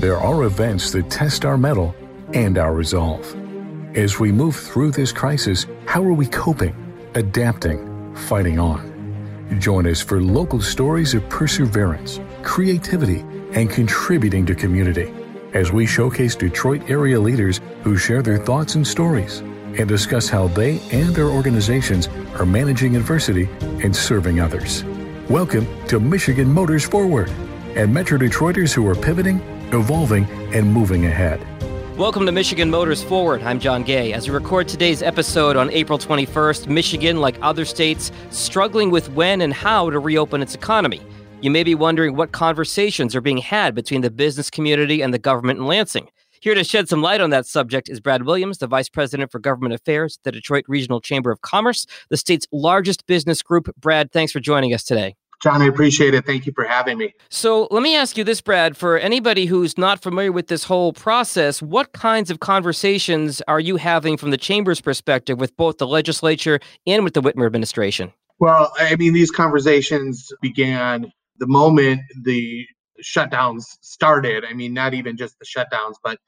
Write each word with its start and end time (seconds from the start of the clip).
there 0.00 0.18
are 0.18 0.44
events 0.44 0.90
that 0.92 1.10
test 1.10 1.44
our 1.44 1.56
mettle 1.56 1.94
and 2.32 2.58
our 2.58 2.74
resolve. 2.74 3.24
As 3.96 4.18
we 4.18 4.32
move 4.32 4.56
through 4.56 4.90
this 4.90 5.12
crisis, 5.12 5.66
how 5.86 6.02
are 6.02 6.12
we 6.12 6.26
coping, 6.26 6.74
adapting, 7.14 8.14
fighting 8.14 8.58
on? 8.58 8.92
Join 9.60 9.86
us 9.86 10.00
for 10.00 10.20
local 10.20 10.60
stories 10.60 11.14
of 11.14 11.28
perseverance, 11.28 12.20
creativity, 12.42 13.20
and 13.52 13.70
contributing 13.70 14.44
to 14.46 14.54
community 14.54 15.12
as 15.52 15.70
we 15.70 15.86
showcase 15.86 16.34
Detroit 16.34 16.90
area 16.90 17.20
leaders 17.20 17.60
who 17.82 17.96
share 17.96 18.22
their 18.22 18.38
thoughts 18.38 18.74
and 18.74 18.86
stories 18.86 19.38
and 19.78 19.88
discuss 19.88 20.28
how 20.28 20.48
they 20.48 20.80
and 20.90 21.14
their 21.14 21.28
organizations 21.28 22.08
are 22.38 22.46
managing 22.46 22.96
adversity 22.96 23.48
and 23.60 23.94
serving 23.94 24.40
others. 24.40 24.82
Welcome 25.30 25.66
to 25.86 26.00
Michigan 26.00 26.52
Motors 26.52 26.84
Forward 26.84 27.30
and 27.76 27.94
Metro 27.94 28.18
Detroiters 28.18 28.72
who 28.72 28.86
are 28.88 28.94
pivoting, 28.94 29.40
evolving, 29.72 30.24
and 30.54 30.72
moving 30.72 31.06
ahead. 31.06 31.40
Welcome 31.96 32.26
to 32.26 32.32
Michigan 32.32 32.70
Motors 32.70 33.04
Forward. 33.04 33.42
I'm 33.44 33.60
John 33.60 33.84
Gay. 33.84 34.12
As 34.12 34.28
we 34.28 34.34
record 34.34 34.66
today's 34.66 35.00
episode 35.00 35.56
on 35.56 35.70
April 35.70 35.98
21st, 35.98 36.66
Michigan, 36.66 37.20
like 37.20 37.38
other 37.40 37.64
states, 37.64 38.10
struggling 38.30 38.90
with 38.90 39.10
when 39.10 39.40
and 39.40 39.52
how 39.52 39.90
to 39.90 40.00
reopen 40.00 40.42
its 40.42 40.56
economy. 40.56 41.00
You 41.40 41.52
may 41.52 41.62
be 41.62 41.74
wondering 41.74 42.16
what 42.16 42.32
conversations 42.32 43.14
are 43.14 43.20
being 43.20 43.38
had 43.38 43.74
between 43.74 44.00
the 44.00 44.10
business 44.10 44.50
community 44.50 45.02
and 45.02 45.14
the 45.14 45.18
government 45.18 45.60
in 45.60 45.66
Lansing. 45.66 46.08
Here 46.40 46.54
to 46.54 46.64
shed 46.64 46.88
some 46.88 47.00
light 47.00 47.20
on 47.20 47.30
that 47.30 47.46
subject 47.46 47.88
is 47.88 48.00
Brad 48.00 48.24
Williams, 48.24 48.58
the 48.58 48.66
Vice 48.66 48.88
President 48.88 49.30
for 49.30 49.38
Government 49.38 49.72
Affairs 49.72 50.18
at 50.18 50.24
the 50.24 50.32
Detroit 50.32 50.64
Regional 50.68 51.00
Chamber 51.00 51.30
of 51.30 51.42
Commerce, 51.42 51.86
the 52.10 52.16
state's 52.16 52.46
largest 52.50 53.06
business 53.06 53.40
group. 53.40 53.70
Brad, 53.80 54.10
thanks 54.10 54.32
for 54.32 54.40
joining 54.40 54.74
us 54.74 54.84
today. 54.84 55.14
John, 55.44 55.60
I 55.60 55.66
appreciate 55.66 56.14
it. 56.14 56.24
Thank 56.24 56.46
you 56.46 56.52
for 56.54 56.64
having 56.64 56.96
me. 56.96 57.12
So, 57.28 57.68
let 57.70 57.82
me 57.82 57.94
ask 57.94 58.16
you 58.16 58.24
this, 58.24 58.40
Brad. 58.40 58.78
For 58.78 58.96
anybody 58.96 59.44
who's 59.44 59.76
not 59.76 60.02
familiar 60.02 60.32
with 60.32 60.46
this 60.46 60.64
whole 60.64 60.94
process, 60.94 61.60
what 61.60 61.92
kinds 61.92 62.30
of 62.30 62.40
conversations 62.40 63.42
are 63.46 63.60
you 63.60 63.76
having 63.76 64.16
from 64.16 64.30
the 64.30 64.38
Chamber's 64.38 64.80
perspective 64.80 65.38
with 65.38 65.54
both 65.58 65.76
the 65.76 65.86
legislature 65.86 66.60
and 66.86 67.04
with 67.04 67.12
the 67.12 67.20
Whitmer 67.20 67.44
administration? 67.44 68.10
Well, 68.38 68.72
I 68.78 68.96
mean, 68.96 69.12
these 69.12 69.30
conversations 69.30 70.32
began 70.40 71.12
the 71.36 71.46
moment 71.46 72.00
the 72.22 72.66
shutdowns 73.02 73.64
started. 73.82 74.46
I 74.48 74.54
mean, 74.54 74.72
not 74.72 74.94
even 74.94 75.18
just 75.18 75.38
the 75.38 75.44
shutdowns, 75.44 75.96
but 76.02 76.18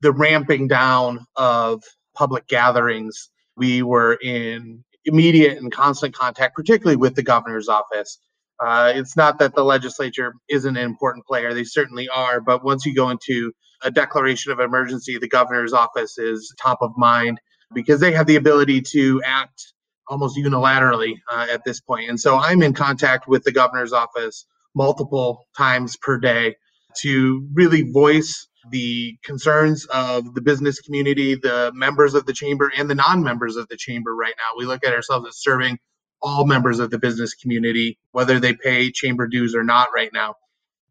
the 0.00 0.12
ramping 0.12 0.68
down 0.68 1.26
of 1.34 1.82
public 2.14 2.46
gatherings, 2.46 3.30
we 3.56 3.82
were 3.82 4.14
in 4.22 4.84
immediate 5.06 5.58
and 5.58 5.72
constant 5.72 6.14
contact, 6.14 6.54
particularly 6.54 6.94
with 6.94 7.16
the 7.16 7.24
governor's 7.24 7.68
office. 7.68 8.20
Uh, 8.60 8.92
it's 8.94 9.16
not 9.16 9.38
that 9.38 9.54
the 9.54 9.64
legislature 9.64 10.34
isn't 10.48 10.76
an 10.76 10.84
important 10.84 11.24
player, 11.26 11.54
they 11.54 11.64
certainly 11.64 12.08
are, 12.08 12.40
but 12.40 12.62
once 12.62 12.84
you 12.84 12.94
go 12.94 13.08
into 13.08 13.52
a 13.82 13.90
declaration 13.90 14.52
of 14.52 14.60
emergency, 14.60 15.16
the 15.18 15.28
governor's 15.28 15.72
office 15.72 16.18
is 16.18 16.54
top 16.60 16.78
of 16.82 16.90
mind 16.96 17.40
because 17.74 18.00
they 18.00 18.12
have 18.12 18.26
the 18.26 18.36
ability 18.36 18.82
to 18.82 19.22
act 19.24 19.72
almost 20.08 20.36
unilaterally 20.36 21.14
uh, 21.32 21.46
at 21.50 21.64
this 21.64 21.80
point. 21.80 22.10
And 22.10 22.20
so 22.20 22.36
I'm 22.36 22.62
in 22.62 22.74
contact 22.74 23.28
with 23.28 23.44
the 23.44 23.52
governor's 23.52 23.92
office 23.92 24.44
multiple 24.74 25.46
times 25.56 25.96
per 25.96 26.18
day 26.18 26.56
to 26.98 27.48
really 27.54 27.90
voice 27.90 28.48
the 28.70 29.16
concerns 29.24 29.86
of 29.86 30.34
the 30.34 30.42
business 30.42 30.80
community, 30.80 31.34
the 31.34 31.72
members 31.74 32.14
of 32.14 32.26
the 32.26 32.32
chamber, 32.32 32.70
and 32.76 32.90
the 32.90 32.94
non 32.94 33.22
members 33.22 33.56
of 33.56 33.68
the 33.68 33.76
chamber 33.76 34.14
right 34.14 34.34
now. 34.36 34.58
We 34.58 34.66
look 34.66 34.84
at 34.84 34.92
ourselves 34.92 35.26
as 35.28 35.40
serving 35.40 35.78
all 36.22 36.46
members 36.46 36.78
of 36.78 36.90
the 36.90 36.98
business 36.98 37.34
community, 37.34 37.98
whether 38.12 38.38
they 38.40 38.54
pay 38.54 38.90
chamber 38.90 39.26
dues 39.26 39.54
or 39.54 39.64
not 39.64 39.88
right 39.94 40.10
now. 40.12 40.34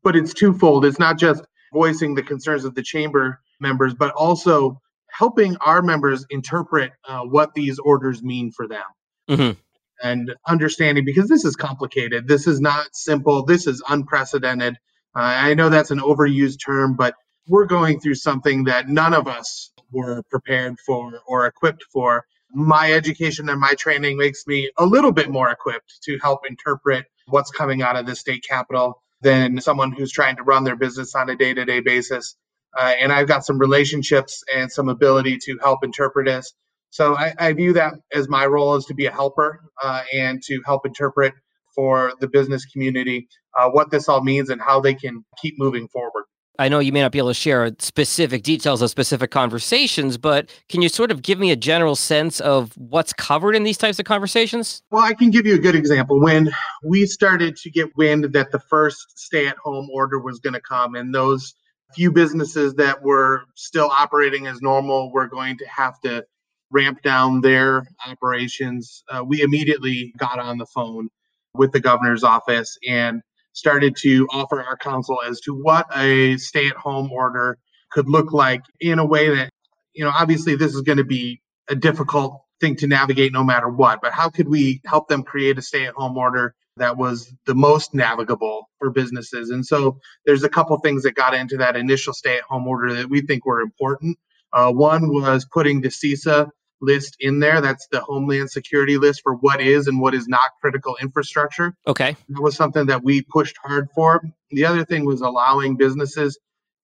But 0.04 0.16
it's 0.16 0.34
twofold. 0.34 0.86
It's 0.86 1.00
not 1.00 1.18
just 1.18 1.44
voicing 1.74 2.16
the 2.16 2.24
concerns 2.24 2.66
of 2.66 2.76
the 2.76 2.84
chamber 2.84 3.42
members, 3.60 3.94
but 3.94 4.12
also 4.12 4.82
helping 5.12 5.58
our 5.58 5.82
members 5.82 6.26
interpret 6.30 6.92
uh, 7.08 7.22
what 7.22 7.54
these 7.54 7.80
orders 7.80 8.24
mean 8.24 8.52
for 8.52 8.68
them. 8.68 8.84
Mm-hmm. 9.30 9.60
And 10.02 10.34
understanding 10.48 11.04
because 11.04 11.28
this 11.28 11.44
is 11.44 11.56
complicated. 11.56 12.28
This 12.28 12.48
is 12.48 12.62
not 12.62 12.88
simple. 12.94 13.44
This 13.44 13.68
is 13.68 13.84
unprecedented. 13.90 14.76
Uh, 15.16 15.22
I 15.22 15.54
know 15.56 15.70
that's 15.70 15.92
an 15.92 16.00
overused 16.00 16.60
term, 16.66 16.96
but 16.96 17.16
we're 17.48 17.66
going 17.66 18.00
through 18.00 18.16
something 18.16 18.66
that 18.66 18.88
none 18.88 19.14
of 19.14 19.28
us 19.28 19.72
were 19.92 20.24
prepared 20.30 20.80
for 20.86 21.12
or 21.28 21.46
equipped 21.48 21.84
for. 21.92 22.26
My 22.52 22.94
education 22.94 23.50
and 23.50 23.60
my 23.60 23.74
training 23.76 24.18
makes 24.18 24.48
me 24.48 24.72
a 24.78 24.86
little 24.86 25.12
bit 25.12 25.30
more 25.30 25.50
equipped 25.52 26.02
to 26.04 26.18
help 26.20 26.42
interpret 26.48 27.06
what's 27.28 27.52
coming 27.52 27.82
out 27.82 27.96
of 27.96 28.06
the 28.06 28.16
state 28.16 28.46
capitol 28.48 29.02
than 29.22 29.62
someone 29.62 29.92
who's 29.92 30.12
trying 30.12 30.36
to 30.38 30.44
run 30.44 30.64
their 30.64 30.76
business 30.76 31.16
on 31.16 31.30
a 31.30 31.36
day 31.36 31.54
to 31.54 31.66
day 31.66 31.80
basis. 31.80 32.36
Uh, 32.78 32.94
and 33.00 33.12
I've 33.12 33.28
got 33.28 33.46
some 33.46 33.60
relationships 33.60 34.44
and 34.56 34.72
some 34.72 34.90
ability 34.90 35.38
to 35.46 35.58
help 35.64 35.84
interpret 35.84 36.28
this. 36.28 36.54
So 36.92 37.16
I, 37.16 37.34
I 37.40 37.54
view 37.54 37.74
that 37.74 37.94
as 38.14 38.30
my 38.30 38.46
role 38.46 38.76
is 38.76 38.86
to 38.86 38.94
be 38.96 39.06
a 39.08 39.12
helper 39.12 39.62
uh, 39.84 40.04
and 40.14 40.42
to 40.44 40.62
help 40.66 40.86
interpret 40.86 41.34
for 41.76 42.14
the 42.20 42.28
business 42.28 42.66
community 42.66 43.28
uh, 43.58 43.70
what 43.70 43.92
this 43.92 44.10
all 44.10 44.24
means 44.24 44.50
and 44.50 44.62
how 44.62 44.80
they 44.80 44.94
can 44.94 45.24
keep 45.42 45.60
moving 45.60 45.88
forward. 45.88 46.26
I 46.60 46.68
know 46.68 46.80
you 46.80 46.92
may 46.92 47.00
not 47.00 47.14
be 47.14 47.20
able 47.20 47.30
to 47.30 47.34
share 47.34 47.74
specific 47.80 48.44
details 48.44 48.82
of 48.82 48.90
specific 48.90 49.32
conversations, 49.32 50.18
but 50.18 50.50
can 50.68 50.82
you 50.82 50.90
sort 50.90 51.10
of 51.10 51.22
give 51.22 51.40
me 51.40 51.52
a 51.52 51.56
general 51.56 51.96
sense 51.96 52.42
of 52.42 52.78
what's 52.78 53.14
covered 53.14 53.56
in 53.56 53.64
these 53.64 53.78
types 53.78 53.98
of 53.98 54.06
conversations? 54.06 54.84
Well, 54.92 55.04
I 55.04 55.14
can 55.14 55.32
give 55.32 55.46
you 55.46 55.56
a 55.56 55.60
good 55.60 55.76
example. 55.76 56.20
When 56.20 56.52
we 56.84 57.06
started 57.06 57.56
to 57.56 57.72
get 57.72 57.96
wind 57.96 58.26
that 58.34 58.52
the 58.52 58.60
first 58.60 59.18
stay 59.18 59.48
at 59.48 59.56
home 59.58 59.88
order 59.94 60.20
was 60.20 60.40
going 60.40 60.54
to 60.54 60.62
come, 60.62 60.96
and 60.96 61.16
those 61.16 61.56
few 61.96 62.12
businesses 62.12 62.76
that 62.76 63.02
were 63.02 63.44
still 63.56 63.90
operating 63.90 64.46
as 64.46 64.62
normal 64.62 65.14
were 65.14 65.28
going 65.28 65.58
to 65.60 65.66
have 65.66 65.98
to 66.02 66.26
ramp 66.72 67.02
down 67.02 67.40
their 67.40 67.88
operations, 68.06 69.02
uh, 69.10 69.24
we 69.24 69.42
immediately 69.42 70.14
got 70.18 70.40
on 70.40 70.58
the 70.58 70.66
phone 70.66 71.08
with 71.54 71.72
the 71.72 71.80
governor's 71.80 72.24
office 72.24 72.78
and 72.88 73.22
started 73.54 73.96
to 73.98 74.28
offer 74.32 74.62
our 74.64 74.78
counsel 74.78 75.20
as 75.26 75.40
to 75.42 75.54
what 75.54 75.86
a 75.96 76.38
stay 76.38 76.68
at 76.68 76.76
home 76.76 77.12
order 77.12 77.58
could 77.92 78.08
look 78.08 78.32
like 78.32 78.62
in 78.80 79.00
a 79.00 79.06
way 79.06 79.30
that, 79.36 79.50
you 79.94 80.04
know, 80.04 80.12
obviously 80.16 80.56
this 80.56 80.74
is 80.74 80.82
going 80.82 80.98
to 80.98 81.04
be 81.04 81.42
a 81.68 81.76
difficult 81.76 82.42
thing 82.60 82.76
to 82.76 82.88
navigate 82.88 83.34
no 83.34 83.44
matter 83.44 83.70
what, 83.70 84.02
but 84.02 84.12
how 84.14 84.30
could 84.30 84.48
we 84.48 84.82
help 84.86 85.08
them 85.08 85.24
create 85.24 85.58
a 85.58 85.62
stay 85.62 85.86
at 85.86 85.94
home 85.94 86.18
order 86.18 86.54
that 86.78 86.98
was 86.98 87.34
the 87.46 87.56
most 87.56 87.94
navigable 87.94 88.70
for 88.78 88.90
businesses? 88.90 89.50
And 89.50 89.66
so 89.66 90.00
there's 90.26 90.44
a 90.44 90.50
couple 90.50 90.78
things 90.80 91.04
that 91.04 91.16
got 91.16 91.34
into 91.34 91.58
that 91.58 91.76
initial 91.76 92.14
stay 92.14 92.38
at 92.38 92.44
home 92.44 92.68
order 92.68 92.94
that 92.94 93.10
we 93.10 93.22
think 93.22 93.46
were 93.46 93.62
important. 93.62 94.18
Uh, 94.54 94.72
one 94.72 95.14
was 95.14 95.46
putting 95.46 95.82
the 95.82 95.90
CISA 95.90 96.50
list 96.82 97.18
in 97.20 97.40
there. 97.40 97.62
That's 97.62 97.88
the 97.92 98.02
Homeland 98.02 98.52
Security 98.52 98.98
list 98.98 99.22
for 99.24 99.36
what 99.36 99.62
is 99.62 99.88
and 99.88 100.00
what 100.00 100.14
is 100.14 100.28
not 100.28 100.44
critical 100.62 100.98
infrastructure. 101.02 101.76
Okay. 101.88 102.16
That 102.30 102.42
was 102.42 102.56
something 102.56 102.88
that 102.88 103.04
we 103.04 103.22
pushed 103.22 103.58
hard 103.64 103.90
for. 103.94 104.22
The 104.52 104.66
other 104.66 104.86
thing 104.86 105.06
was 105.06 105.22
allowing 105.22 105.78
businesses 105.78 106.40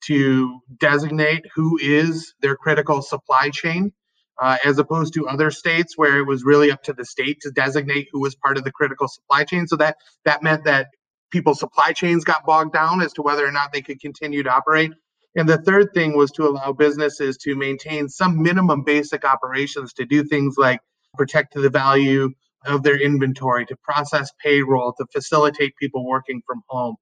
to 0.05 0.59
designate 0.79 1.45
who 1.55 1.79
is 1.81 2.33
their 2.41 2.55
critical 2.55 3.01
supply 3.01 3.49
chain. 3.49 3.93
Uh, 4.37 4.57
as 4.65 4.77
opposed 4.77 5.13
to 5.13 5.29
other 5.29 5.49
states 5.49 5.93
where 5.97 6.19
it 6.19 6.27
was 6.27 6.43
really 6.43 6.69
up 6.69 6.83
to 6.83 6.91
the 6.91 7.05
state 7.05 7.39
to 7.39 7.49
designate 7.51 8.09
who 8.11 8.19
was 8.19 8.35
part 8.35 8.57
of 8.57 8.65
the 8.65 8.71
critical 8.71 9.07
supply 9.07 9.45
chain. 9.45 9.65
So 9.65 9.77
that 9.77 9.95
that 10.25 10.43
meant 10.43 10.65
that 10.65 10.87
people's 11.31 11.59
supply 11.59 11.93
chains 11.93 12.25
got 12.25 12.45
bogged 12.45 12.73
down 12.73 13.01
as 13.01 13.13
to 13.13 13.21
whether 13.21 13.45
or 13.45 13.51
not 13.53 13.71
they 13.71 13.81
could 13.81 14.01
continue 14.01 14.43
to 14.43 14.49
operate. 14.49 14.91
And 15.35 15.49
the 15.49 15.57
third 15.57 15.93
thing 15.93 16.15
was 16.15 16.31
to 16.31 16.47
allow 16.47 16.71
businesses 16.71 17.37
to 17.39 17.55
maintain 17.55 18.07
some 18.07 18.41
minimum 18.41 18.83
basic 18.83 19.25
operations 19.25 19.93
to 19.93 20.05
do 20.05 20.23
things 20.23 20.55
like 20.57 20.79
protect 21.15 21.53
the 21.53 21.69
value 21.69 22.29
of 22.65 22.83
their 22.83 22.99
inventory, 22.99 23.65
to 23.65 23.75
process 23.77 24.31
payroll, 24.43 24.93
to 24.93 25.05
facilitate 25.11 25.75
people 25.77 26.05
working 26.07 26.41
from 26.47 26.61
home. 26.67 26.95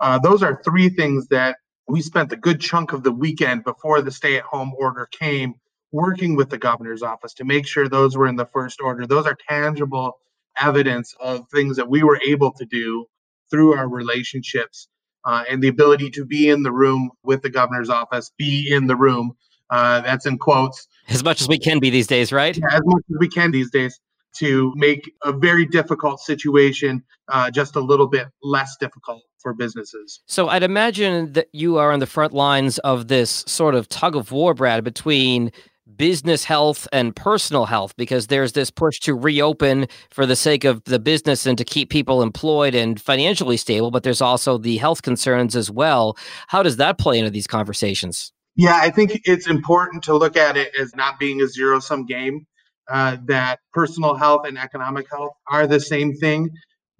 Uh, 0.00 0.18
those 0.18 0.42
are 0.42 0.60
three 0.64 0.90
things 0.90 1.26
that 1.28 1.56
we 1.88 2.02
spent 2.02 2.32
a 2.32 2.36
good 2.36 2.60
chunk 2.60 2.92
of 2.92 3.02
the 3.02 3.12
weekend 3.12 3.64
before 3.64 4.02
the 4.02 4.10
stay 4.10 4.36
at 4.36 4.44
home 4.44 4.72
order 4.78 5.08
came 5.10 5.54
working 5.90 6.36
with 6.36 6.50
the 6.50 6.58
governor's 6.58 7.02
office 7.02 7.32
to 7.34 7.44
make 7.44 7.66
sure 7.66 7.88
those 7.88 8.16
were 8.16 8.26
in 8.26 8.36
the 8.36 8.48
first 8.52 8.80
order. 8.80 9.06
Those 9.06 9.26
are 9.26 9.36
tangible 9.48 10.18
evidence 10.60 11.14
of 11.18 11.46
things 11.50 11.76
that 11.76 11.88
we 11.88 12.02
were 12.02 12.20
able 12.26 12.52
to 12.52 12.66
do 12.66 13.06
through 13.50 13.74
our 13.74 13.88
relationships 13.88 14.88
uh, 15.24 15.44
and 15.48 15.62
the 15.62 15.68
ability 15.68 16.10
to 16.10 16.24
be 16.24 16.48
in 16.48 16.62
the 16.62 16.72
room 16.72 17.10
with 17.22 17.42
the 17.42 17.50
governor's 17.50 17.90
office, 17.90 18.30
be 18.38 18.68
in 18.70 18.86
the 18.86 18.96
room. 18.96 19.32
Uh, 19.70 20.00
that's 20.00 20.24
in 20.24 20.38
quotes. 20.38 20.88
As 21.08 21.22
much 21.22 21.42
as 21.42 21.48
we 21.48 21.58
can 21.58 21.78
be 21.78 21.90
these 21.90 22.06
days, 22.06 22.32
right? 22.32 22.56
Yeah, 22.56 22.66
as 22.72 22.80
much 22.84 23.02
as 23.10 23.16
we 23.20 23.28
can 23.28 23.50
these 23.50 23.70
days 23.70 24.00
to 24.36 24.72
make 24.76 25.12
a 25.24 25.32
very 25.32 25.66
difficult 25.66 26.20
situation 26.20 27.02
uh, 27.28 27.50
just 27.50 27.76
a 27.76 27.80
little 27.80 28.06
bit 28.06 28.28
less 28.42 28.76
difficult 28.78 29.22
for 29.38 29.52
businesses. 29.52 30.20
So 30.26 30.48
I'd 30.48 30.62
imagine 30.62 31.32
that 31.32 31.48
you 31.52 31.76
are 31.78 31.92
on 31.92 32.00
the 32.00 32.06
front 32.06 32.32
lines 32.32 32.78
of 32.78 33.08
this 33.08 33.44
sort 33.46 33.74
of 33.74 33.88
tug 33.88 34.16
of 34.16 34.32
war, 34.32 34.54
Brad, 34.54 34.84
between 34.84 35.52
business 35.96 36.44
health 36.44 36.86
and 36.92 37.14
personal 37.14 37.66
health 37.66 37.94
because 37.96 38.26
there's 38.26 38.52
this 38.52 38.70
push 38.70 39.00
to 39.00 39.14
reopen 39.14 39.86
for 40.10 40.26
the 40.26 40.36
sake 40.36 40.64
of 40.64 40.84
the 40.84 40.98
business 40.98 41.46
and 41.46 41.56
to 41.58 41.64
keep 41.64 41.90
people 41.90 42.22
employed 42.22 42.74
and 42.74 43.00
financially 43.00 43.56
stable, 43.56 43.90
but 43.90 44.02
there's 44.02 44.20
also 44.20 44.58
the 44.58 44.76
health 44.76 45.02
concerns 45.02 45.56
as 45.56 45.70
well. 45.70 46.16
How 46.48 46.62
does 46.62 46.76
that 46.76 46.98
play 46.98 47.18
into 47.18 47.30
these 47.30 47.46
conversations? 47.46 48.32
Yeah, 48.56 48.78
I 48.82 48.90
think 48.90 49.20
it's 49.24 49.48
important 49.48 50.02
to 50.04 50.16
look 50.16 50.36
at 50.36 50.56
it 50.56 50.74
as 50.78 50.94
not 50.96 51.18
being 51.18 51.40
a 51.40 51.46
zero 51.46 51.78
sum 51.78 52.06
game, 52.06 52.44
uh, 52.90 53.18
that 53.26 53.60
personal 53.72 54.14
health 54.14 54.46
and 54.46 54.58
economic 54.58 55.06
health 55.10 55.32
are 55.50 55.66
the 55.66 55.80
same 55.80 56.14
thing. 56.14 56.50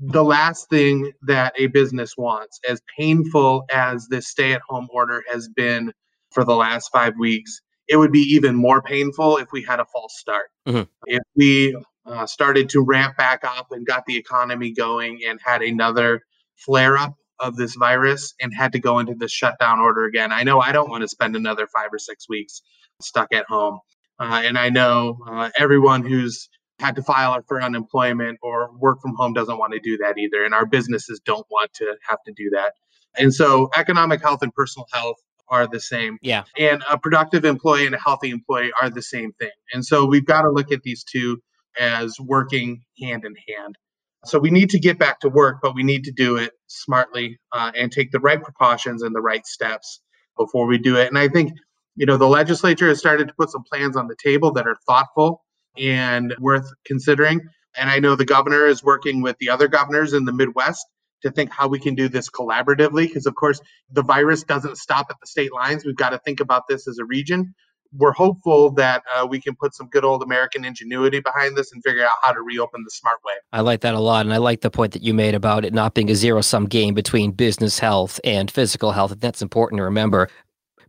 The 0.00 0.22
last 0.22 0.70
thing 0.70 1.10
that 1.22 1.54
a 1.58 1.66
business 1.66 2.14
wants, 2.16 2.60
as 2.68 2.80
painful 2.96 3.64
as 3.72 4.06
this 4.08 4.28
stay 4.28 4.52
at 4.52 4.62
home 4.68 4.86
order 4.92 5.24
has 5.28 5.48
been 5.48 5.92
for 6.30 6.44
the 6.44 6.54
last 6.54 6.90
five 6.92 7.14
weeks, 7.18 7.60
it 7.88 7.96
would 7.96 8.12
be 8.12 8.20
even 8.20 8.54
more 8.54 8.82
painful 8.82 9.38
if 9.38 9.50
we 9.52 9.62
had 9.62 9.80
a 9.80 9.86
false 9.86 10.18
start. 10.18 10.46
Mm-hmm. 10.66 10.82
If 11.06 11.22
we 11.34 11.76
uh, 12.06 12.26
started 12.26 12.68
to 12.70 12.82
ramp 12.82 13.16
back 13.16 13.44
up 13.44 13.68
and 13.70 13.86
got 13.86 14.04
the 14.06 14.16
economy 14.16 14.72
going 14.72 15.20
and 15.26 15.40
had 15.42 15.62
another 15.62 16.22
flare 16.56 16.96
up 16.96 17.14
of 17.40 17.56
this 17.56 17.74
virus 17.74 18.34
and 18.40 18.52
had 18.54 18.72
to 18.72 18.78
go 18.78 18.98
into 18.98 19.14
the 19.14 19.28
shutdown 19.28 19.78
order 19.78 20.04
again. 20.04 20.32
I 20.32 20.42
know 20.42 20.60
I 20.60 20.72
don't 20.72 20.90
want 20.90 21.02
to 21.02 21.08
spend 21.08 21.36
another 21.36 21.66
five 21.66 21.90
or 21.92 21.98
six 21.98 22.28
weeks 22.28 22.62
stuck 23.00 23.32
at 23.32 23.46
home. 23.46 23.78
Uh, 24.18 24.42
and 24.44 24.58
I 24.58 24.70
know 24.70 25.18
uh, 25.30 25.50
everyone 25.56 26.04
who's 26.04 26.48
had 26.80 26.96
to 26.96 27.02
file 27.02 27.40
for 27.46 27.62
unemployment 27.62 28.38
or 28.42 28.70
work 28.78 29.00
from 29.00 29.14
home 29.16 29.32
doesn't 29.32 29.58
want 29.58 29.72
to 29.72 29.80
do 29.80 29.96
that 29.98 30.18
either. 30.18 30.44
And 30.44 30.54
our 30.54 30.66
businesses 30.66 31.20
don't 31.24 31.46
want 31.50 31.72
to 31.74 31.94
have 32.08 32.18
to 32.26 32.32
do 32.36 32.50
that. 32.50 32.72
And 33.16 33.32
so, 33.34 33.70
economic 33.76 34.20
health 34.20 34.42
and 34.42 34.52
personal 34.52 34.86
health 34.92 35.16
are 35.50 35.66
the 35.66 35.80
same. 35.80 36.18
Yeah. 36.22 36.44
And 36.58 36.82
a 36.90 36.98
productive 36.98 37.44
employee 37.44 37.86
and 37.86 37.94
a 37.94 37.98
healthy 37.98 38.30
employee 38.30 38.70
are 38.80 38.90
the 38.90 39.02
same 39.02 39.32
thing. 39.32 39.50
And 39.72 39.84
so, 39.84 40.04
we've 40.06 40.26
got 40.26 40.42
to 40.42 40.50
look 40.50 40.72
at 40.72 40.82
these 40.82 41.04
two 41.04 41.40
as 41.78 42.18
working 42.20 42.82
hand 43.00 43.24
in 43.24 43.34
hand. 43.56 43.76
So, 44.24 44.38
we 44.38 44.50
need 44.50 44.70
to 44.70 44.78
get 44.78 44.98
back 44.98 45.20
to 45.20 45.28
work, 45.28 45.58
but 45.62 45.74
we 45.74 45.82
need 45.82 46.04
to 46.04 46.12
do 46.12 46.36
it 46.36 46.52
smartly 46.66 47.38
uh, 47.52 47.72
and 47.76 47.90
take 47.90 48.10
the 48.12 48.20
right 48.20 48.42
precautions 48.42 49.02
and 49.02 49.14
the 49.14 49.20
right 49.20 49.46
steps 49.46 50.00
before 50.38 50.66
we 50.66 50.78
do 50.78 50.96
it. 50.96 51.08
And 51.08 51.18
I 51.18 51.28
think, 51.28 51.52
you 51.96 52.06
know, 52.06 52.16
the 52.16 52.28
legislature 52.28 52.88
has 52.88 52.98
started 52.98 53.28
to 53.28 53.34
put 53.34 53.50
some 53.50 53.64
plans 53.70 53.96
on 53.96 54.06
the 54.06 54.16
table 54.22 54.52
that 54.52 54.66
are 54.66 54.76
thoughtful 54.86 55.44
and 55.76 56.34
worth 56.38 56.70
considering. 56.84 57.40
And 57.76 57.90
I 57.90 57.98
know 57.98 58.16
the 58.16 58.24
governor 58.24 58.66
is 58.66 58.82
working 58.82 59.20
with 59.22 59.36
the 59.38 59.50
other 59.50 59.68
governors 59.68 60.12
in 60.12 60.24
the 60.24 60.32
Midwest 60.32 60.84
to 61.22 61.30
think 61.30 61.50
how 61.50 61.68
we 61.68 61.78
can 61.78 61.94
do 61.94 62.08
this 62.08 62.28
collaboratively. 62.28 63.08
Because, 63.08 63.26
of 63.26 63.34
course, 63.34 63.60
the 63.90 64.02
virus 64.02 64.42
doesn't 64.42 64.76
stop 64.76 65.06
at 65.10 65.16
the 65.20 65.26
state 65.26 65.52
lines. 65.52 65.84
We've 65.84 65.96
got 65.96 66.10
to 66.10 66.18
think 66.18 66.40
about 66.40 66.68
this 66.68 66.88
as 66.88 66.98
a 66.98 67.04
region. 67.04 67.54
We're 67.96 68.12
hopeful 68.12 68.70
that 68.72 69.02
uh, 69.16 69.26
we 69.26 69.40
can 69.40 69.56
put 69.56 69.74
some 69.74 69.88
good 69.88 70.04
old 70.04 70.22
American 70.22 70.64
ingenuity 70.64 71.20
behind 71.20 71.56
this 71.56 71.72
and 71.72 71.82
figure 71.82 72.04
out 72.04 72.12
how 72.22 72.32
to 72.32 72.42
reopen 72.42 72.82
the 72.84 72.90
smart 72.90 73.18
way. 73.24 73.32
I 73.52 73.62
like 73.62 73.80
that 73.80 73.94
a 73.94 74.00
lot. 74.00 74.26
And 74.26 74.34
I 74.34 74.36
like 74.36 74.60
the 74.60 74.70
point 74.70 74.92
that 74.92 75.02
you 75.02 75.14
made 75.14 75.34
about 75.34 75.64
it 75.64 75.72
not 75.72 75.94
being 75.94 76.10
a 76.10 76.14
zero 76.14 76.42
sum 76.42 76.66
game 76.66 76.92
between 76.92 77.30
business 77.30 77.78
health 77.78 78.20
and 78.24 78.50
physical 78.50 78.92
health. 78.92 79.14
That's 79.18 79.40
important 79.40 79.78
to 79.78 79.84
remember. 79.84 80.28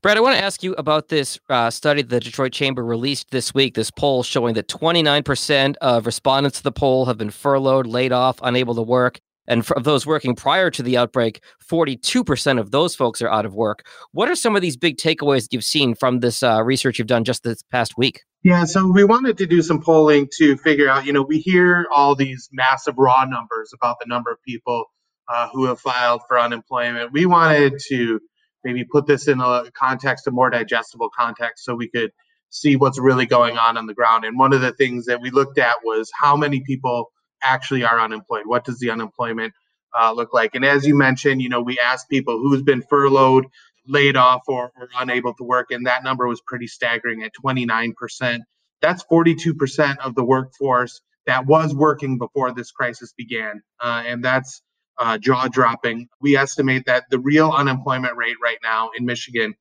Brad, 0.01 0.15
I 0.15 0.21
want 0.21 0.37
to 0.37 0.43
ask 0.43 0.63
you 0.63 0.73
about 0.75 1.09
this 1.09 1.37
uh, 1.49 1.69
study 1.69 2.01
the 2.03 2.21
Detroit 2.21 2.53
Chamber 2.53 2.85
released 2.85 3.31
this 3.31 3.53
week. 3.53 3.75
This 3.75 3.91
poll 3.91 4.23
showing 4.23 4.53
that 4.53 4.69
29% 4.69 5.75
of 5.81 6.05
respondents 6.05 6.59
to 6.59 6.63
the 6.63 6.71
poll 6.71 7.05
have 7.05 7.17
been 7.17 7.29
furloughed, 7.29 7.85
laid 7.85 8.13
off, 8.13 8.39
unable 8.41 8.75
to 8.75 8.81
work. 8.81 9.19
And 9.49 9.69
of 9.71 9.83
those 9.83 10.05
working 10.05 10.35
prior 10.35 10.69
to 10.71 10.83
the 10.83 10.95
outbreak, 10.95 11.43
42% 11.69 12.59
of 12.59 12.71
those 12.71 12.95
folks 12.95 13.21
are 13.21 13.27
out 13.27 13.45
of 13.45 13.55
work. 13.55 13.85
What 14.11 14.29
are 14.29 14.35
some 14.35 14.55
of 14.55 14.61
these 14.61 14.77
big 14.77 14.97
takeaways 14.97 15.41
that 15.41 15.53
you've 15.53 15.65
seen 15.65 15.95
from 15.95 16.19
this 16.19 16.43
uh, 16.43 16.63
research 16.63 16.99
you've 16.99 17.07
done 17.07 17.23
just 17.23 17.43
this 17.43 17.63
past 17.63 17.97
week? 17.97 18.21
Yeah, 18.43 18.63
so 18.63 18.89
we 18.89 19.03
wanted 19.03 19.37
to 19.39 19.47
do 19.47 19.61
some 19.61 19.81
polling 19.81 20.29
to 20.37 20.55
figure 20.57 20.87
out, 20.87 21.05
you 21.05 21.11
know, 21.11 21.23
we 21.23 21.39
hear 21.39 21.87
all 21.93 22.15
these 22.15 22.47
massive 22.53 22.93
raw 22.97 23.25
numbers 23.25 23.73
about 23.73 23.97
the 23.99 24.05
number 24.07 24.31
of 24.31 24.37
people 24.47 24.85
uh, 25.27 25.49
who 25.51 25.65
have 25.65 25.79
filed 25.79 26.21
for 26.27 26.39
unemployment. 26.39 27.11
We 27.11 27.25
wanted 27.25 27.73
to 27.89 28.19
maybe 28.63 28.85
put 28.85 29.07
this 29.07 29.27
in 29.27 29.41
a 29.41 29.69
context, 29.73 30.27
a 30.27 30.31
more 30.31 30.49
digestible 30.49 31.09
context, 31.09 31.65
so 31.65 31.75
we 31.75 31.89
could 31.89 32.11
see 32.49 32.75
what's 32.75 32.99
really 32.99 33.25
going 33.25 33.57
on 33.57 33.77
on 33.77 33.87
the 33.87 33.93
ground. 33.93 34.25
And 34.25 34.37
one 34.37 34.53
of 34.53 34.61
the 34.61 34.73
things 34.73 35.05
that 35.05 35.21
we 35.21 35.31
looked 35.31 35.57
at 35.57 35.75
was 35.83 36.09
how 36.19 36.35
many 36.35 36.61
people 36.61 37.11
actually 37.43 37.83
are 37.83 37.99
unemployed. 37.99 38.43
What 38.45 38.65
does 38.65 38.79
the 38.79 38.89
unemployment 38.89 39.53
uh, 39.99 40.11
look 40.13 40.33
like? 40.33 40.55
And 40.55 40.65
as 40.65 40.85
you 40.85 40.97
mentioned, 40.97 41.41
you 41.41 41.49
know, 41.49 41.61
we 41.61 41.79
asked 41.79 42.09
people 42.09 42.39
who's 42.39 42.61
been 42.61 42.81
furloughed, 42.81 43.45
laid 43.87 44.17
off, 44.17 44.43
or, 44.47 44.71
or 44.79 44.89
unable 44.99 45.33
to 45.35 45.43
work, 45.43 45.71
and 45.71 45.87
that 45.87 46.03
number 46.03 46.27
was 46.27 46.41
pretty 46.45 46.67
staggering 46.67 47.23
at 47.23 47.31
29%. 47.43 48.39
That's 48.81 49.03
42% 49.03 49.97
of 49.99 50.15
the 50.15 50.23
workforce 50.23 51.01
that 51.25 51.45
was 51.45 51.75
working 51.75 52.17
before 52.17 52.53
this 52.53 52.71
crisis 52.71 53.13
began. 53.17 53.61
Uh, 53.79 54.03
and 54.05 54.23
that's 54.23 54.61
uh, 54.97 55.17
jaw 55.17 55.47
dropping. 55.47 56.07
We 56.21 56.35
estimate 56.35 56.85
that 56.85 57.05
the 57.09 57.19
real 57.19 57.51
unemployment 57.51 58.15
rate 58.17 58.37
right 58.41 58.57
now 58.63 58.91
in 58.97 59.05
Michigan 59.05 59.55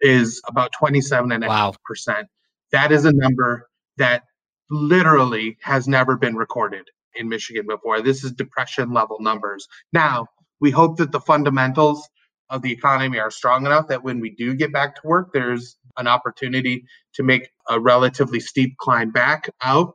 is 0.00 0.40
about 0.46 0.72
27.5%. 0.80 1.46
Wow. 1.48 1.74
That 2.72 2.92
is 2.92 3.04
a 3.04 3.12
number 3.12 3.68
that 3.96 4.22
literally 4.70 5.56
has 5.62 5.88
never 5.88 6.16
been 6.16 6.36
recorded 6.36 6.88
in 7.18 7.28
Michigan 7.28 7.66
before. 7.66 8.00
This 8.00 8.24
is 8.24 8.32
depression 8.32 8.92
level 8.92 9.18
numbers. 9.20 9.66
Now, 9.92 10.26
we 10.60 10.70
hope 10.70 10.96
that 10.98 11.12
the 11.12 11.20
fundamentals 11.20 12.08
of 12.50 12.62
the 12.62 12.72
economy 12.72 13.18
are 13.18 13.30
strong 13.30 13.66
enough 13.66 13.88
that 13.88 14.04
when 14.04 14.20
we 14.20 14.34
do 14.34 14.54
get 14.54 14.72
back 14.72 14.96
to 14.96 15.02
work, 15.04 15.32
there's 15.32 15.76
an 15.98 16.06
opportunity 16.06 16.84
to 17.14 17.22
make 17.22 17.50
a 17.68 17.78
relatively 17.78 18.40
steep 18.40 18.76
climb 18.78 19.10
back 19.10 19.50
out 19.62 19.94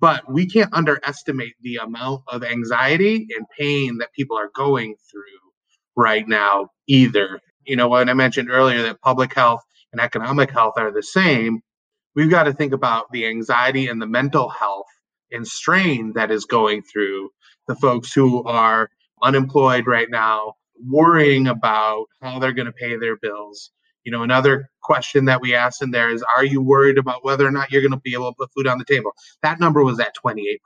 but 0.00 0.30
we 0.30 0.46
can't 0.46 0.72
underestimate 0.72 1.54
the 1.60 1.76
amount 1.76 2.22
of 2.28 2.42
anxiety 2.42 3.26
and 3.36 3.46
pain 3.58 3.98
that 3.98 4.12
people 4.14 4.38
are 4.38 4.50
going 4.54 4.94
through 5.10 5.22
right 5.96 6.26
now 6.26 6.68
either. 6.86 7.40
You 7.66 7.76
know, 7.76 7.88
when 7.88 8.08
I 8.08 8.14
mentioned 8.14 8.50
earlier 8.50 8.82
that 8.82 9.00
public 9.02 9.34
health 9.34 9.60
and 9.92 10.00
economic 10.00 10.50
health 10.50 10.74
are 10.76 10.92
the 10.92 11.02
same, 11.02 11.60
we've 12.14 12.30
got 12.30 12.44
to 12.44 12.52
think 12.52 12.72
about 12.72 13.06
the 13.12 13.26
anxiety 13.26 13.86
and 13.88 14.00
the 14.00 14.06
mental 14.06 14.48
health 14.48 14.86
and 15.32 15.46
strain 15.46 16.12
that 16.14 16.30
is 16.30 16.44
going 16.44 16.82
through 16.82 17.30
the 17.68 17.74
folks 17.76 18.12
who 18.12 18.44
are 18.44 18.90
unemployed 19.22 19.86
right 19.86 20.10
now, 20.10 20.54
worrying 20.86 21.46
about 21.46 22.06
how 22.20 22.38
they're 22.38 22.52
going 22.52 22.66
to 22.66 22.72
pay 22.72 22.96
their 22.96 23.16
bills, 23.16 23.70
you 24.04 24.10
know, 24.10 24.22
another 24.22 24.68
question 24.82 25.26
that 25.26 25.40
we 25.40 25.54
asked 25.54 25.82
in 25.82 25.90
there 25.90 26.10
is 26.10 26.24
Are 26.36 26.44
you 26.44 26.60
worried 26.60 26.98
about 26.98 27.24
whether 27.24 27.46
or 27.46 27.50
not 27.50 27.70
you're 27.70 27.82
going 27.82 27.92
to 27.92 28.00
be 28.00 28.14
able 28.14 28.32
to 28.32 28.36
put 28.36 28.50
food 28.52 28.66
on 28.66 28.78
the 28.78 28.84
table? 28.84 29.12
That 29.42 29.60
number 29.60 29.84
was 29.84 30.00
at 30.00 30.14
28%. 30.16 30.58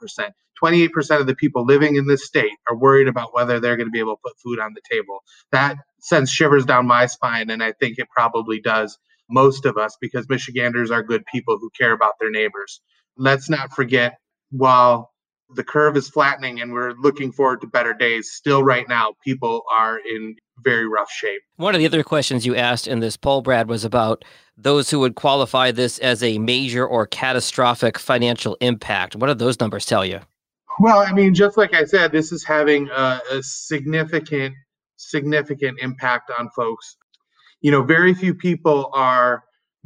28% 0.63 1.21
of 1.21 1.27
the 1.27 1.35
people 1.35 1.67
living 1.67 1.97
in 1.97 2.07
this 2.07 2.25
state 2.25 2.53
are 2.71 2.77
worried 2.77 3.09
about 3.09 3.35
whether 3.35 3.61
they're 3.61 3.77
going 3.77 3.89
to 3.89 3.93
be 3.93 3.99
able 3.99 4.17
to 4.17 4.23
put 4.25 4.39
food 4.43 4.59
on 4.59 4.73
the 4.73 4.81
table. 4.91 5.19
That 5.53 5.77
sends 6.01 6.31
shivers 6.31 6.65
down 6.65 6.87
my 6.87 7.07
spine, 7.07 7.51
and 7.51 7.63
I 7.63 7.73
think 7.73 7.99
it 7.99 8.09
probably 8.09 8.61
does 8.61 8.97
most 9.29 9.67
of 9.67 9.77
us 9.77 9.99
because 10.01 10.29
Michiganders 10.31 10.91
are 10.91 11.03
good 11.03 11.25
people 11.27 11.59
who 11.61 11.69
care 11.79 11.93
about 11.93 12.15
their 12.21 12.31
neighbors. 12.31 12.81
Let's 13.19 13.51
not 13.51 13.73
forget, 13.75 14.17
while 14.51 15.11
the 15.55 15.65
curve 15.65 15.97
is 15.97 16.09
flattening 16.09 16.61
and 16.61 16.73
we're 16.73 16.93
looking 16.93 17.31
forward 17.31 17.61
to 17.61 17.67
better 17.67 17.95
days. 17.95 18.33
Still, 18.33 18.63
right 18.63 18.89
now, 18.89 19.15
people 19.25 19.63
are 19.73 19.99
in 19.99 20.35
very 20.65 20.89
rough 20.89 21.11
shape. 21.11 21.43
One 21.57 21.75
of 21.75 21.79
the 21.79 21.87
other 21.87 22.03
questions 22.03 22.45
you 22.45 22.57
asked 22.57 22.89
in 22.89 23.01
this 23.01 23.17
poll, 23.17 23.43
Brad, 23.43 23.69
was 23.69 23.85
about 23.85 24.25
those 24.57 24.91
who 24.91 24.99
would 25.01 25.15
qualify 25.15 25.71
this 25.71 25.99
as 25.99 26.23
a 26.23 26.39
major 26.39 26.87
or 26.87 27.07
catastrophic 27.07 27.99
financial 27.99 28.57
impact. 28.61 29.15
What 29.15 29.29
do 29.29 29.35
those 29.35 29.61
numbers 29.61 29.87
tell 29.87 30.05
you? 30.05 30.21
Well, 30.81 30.99
I 30.99 31.13
mean, 31.13 31.35
just 31.35 31.57
like 31.57 31.75
I 31.75 31.85
said, 31.85 32.13
this 32.13 32.33
is 32.33 32.45
having 32.45 32.89
a, 32.89 33.21
a 33.31 33.43
significant, 33.43 34.55
significant 34.97 35.79
impact 35.81 36.31
on 36.39 36.51
folks. 36.57 36.97
You 37.61 37.71
know, 37.71 37.83
very 37.83 38.15
few 38.15 38.35
people 38.35 38.91
are 38.93 39.45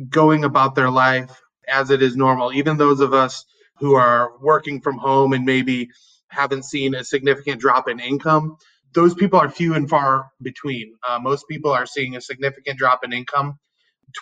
going 0.09 0.45
about 0.45 0.75
their 0.75 0.91
life 0.91 1.41
as 1.69 1.91
it 1.91 2.03
is 2.03 2.17
normal. 2.17 2.53
Even 2.53 2.77
those 2.77 3.01
of 3.01 3.13
us 3.13 3.45
who 3.81 3.95
are 3.95 4.39
working 4.41 4.81
from 4.81 4.99
home 4.99 5.33
and 5.33 5.45
maybe 5.45 5.89
haven't 6.29 6.65
seen 6.65 6.95
a 6.95 7.03
significant 7.03 7.61
drop 7.61 7.89
in 7.89 7.99
income, 7.99 8.57
those 8.93 9.15
people 9.15 9.39
are 9.39 9.51
few 9.51 9.75
and 9.75 9.89
far 9.89 10.31
between. 10.43 10.95
Uh, 11.09 11.19
most 11.19 11.47
people 11.49 11.73
are 11.73 11.87
seeing 11.87 12.17
a 12.17 12.21
significant 12.21 12.79
drop 12.79 13.05
in 13.05 13.13
income. 13.13 13.59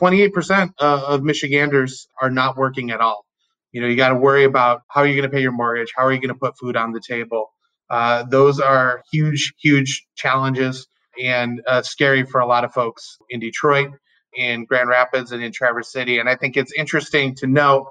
28% 0.01 0.73
uh, 0.81 1.03
of 1.09 1.23
Michiganders 1.23 2.09
are 2.21 2.31
not 2.31 2.57
working 2.57 2.91
at 2.91 3.01
all. 3.01 3.25
You 3.73 3.81
know, 3.83 3.89
you 3.89 3.97
got 3.97 4.11
to 4.11 4.15
worry 4.15 4.45
about 4.45 4.83
how 4.89 5.03
are 5.03 5.07
you 5.07 5.15
going 5.15 5.29
to 5.29 5.35
pay 5.35 5.43
your 5.43 5.53
mortgage? 5.53 5.93
How 5.97 6.05
are 6.05 6.13
you 6.13 6.21
going 6.21 6.29
to 6.33 6.39
put 6.39 6.59
food 6.59 6.77
on 6.77 6.93
the 6.93 7.01
table? 7.07 7.51
Uh, 7.91 8.25
those 8.25 8.61
are 8.61 9.03
huge, 9.13 9.55
huge 9.61 10.07
challenges 10.15 10.87
and 11.23 11.63
uh, 11.67 11.83
scary 11.83 12.25
for 12.25 12.41
a 12.41 12.47
lot 12.47 12.65
of 12.65 12.73
folks 12.73 13.19
in 13.31 13.41
Detroit, 13.41 13.91
in 14.35 14.65
Grand 14.67 14.89
Rapids, 14.89 15.33
and 15.33 15.43
in 15.43 15.53
Traverse 15.53 15.91
City. 15.91 16.19
And 16.19 16.29
I 16.29 16.37
think 16.37 16.57
it's 16.57 16.73
interesting 16.77 17.35
to 17.37 17.47
note 17.47 17.87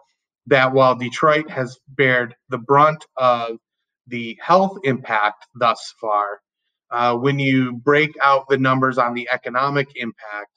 that 0.47 0.73
while 0.73 0.95
Detroit 0.95 1.49
has 1.49 1.77
bared 1.89 2.35
the 2.49 2.57
brunt 2.57 3.05
of 3.17 3.57
the 4.07 4.37
health 4.41 4.77
impact 4.83 5.45
thus 5.55 5.93
far, 5.99 6.39
uh, 6.91 7.15
when 7.15 7.37
you 7.39 7.73
break 7.73 8.11
out 8.23 8.47
the 8.49 8.57
numbers 8.57 8.97
on 8.97 9.13
the 9.13 9.27
economic 9.31 9.89
impact, 9.95 10.51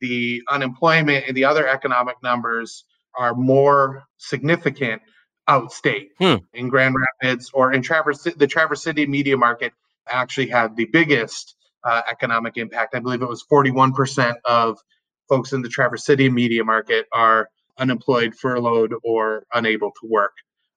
the 0.00 0.42
unemployment 0.50 1.26
and 1.26 1.36
the 1.36 1.44
other 1.44 1.66
economic 1.66 2.16
numbers 2.22 2.84
are 3.16 3.34
more 3.34 4.04
significant 4.18 5.00
outstate 5.48 6.08
Hmm. 6.18 6.36
in 6.54 6.68
Grand 6.68 6.94
Rapids 7.22 7.50
or 7.54 7.72
in 7.72 7.82
Traverse 7.82 8.24
the 8.36 8.46
Traverse 8.48 8.82
City 8.82 9.06
media 9.06 9.36
market 9.36 9.72
actually 10.08 10.48
had 10.48 10.76
the 10.76 10.86
biggest 10.86 11.54
uh, 11.84 12.02
economic 12.10 12.56
impact. 12.56 12.94
I 12.96 12.98
believe 12.98 13.22
it 13.22 13.28
was 13.28 13.44
41% 13.50 14.34
of 14.44 14.78
folks 15.28 15.52
in 15.52 15.62
the 15.62 15.68
Traverse 15.68 16.04
City 16.04 16.28
media 16.28 16.64
market 16.64 17.06
are 17.12 17.48
unemployed, 17.78 18.34
furloughed, 18.34 18.92
or 19.04 19.44
unable 19.54 19.90
to 19.90 20.08
work. 20.08 20.32